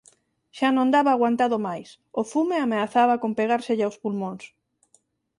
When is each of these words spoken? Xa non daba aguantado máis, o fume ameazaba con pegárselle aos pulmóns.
Xa 0.57 0.69
non 0.73 0.87
daba 0.95 1.11
aguantado 1.13 1.57
máis, 1.67 1.89
o 2.21 2.23
fume 2.31 2.57
ameazaba 2.59 3.15
con 3.21 3.31
pegárselle 3.39 3.85
aos 3.85 3.99
pulmóns. 4.03 4.43